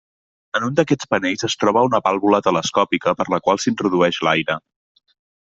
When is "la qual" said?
3.35-3.63